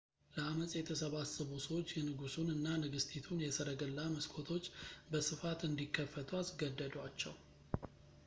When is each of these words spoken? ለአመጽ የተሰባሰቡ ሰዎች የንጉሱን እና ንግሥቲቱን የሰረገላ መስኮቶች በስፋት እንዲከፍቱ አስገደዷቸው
ለአመጽ 0.35 0.71
የተሰባሰቡ 0.75 1.49
ሰዎች 1.65 1.89
የንጉሱን 1.97 2.47
እና 2.53 2.65
ንግሥቲቱን 2.83 3.43
የሰረገላ 3.45 3.99
መስኮቶች 4.15 4.71
በስፋት 5.11 5.61
እንዲከፍቱ 5.69 6.31
አስገደዷቸው 6.41 7.35